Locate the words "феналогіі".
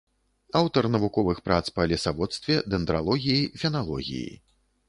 3.61-4.29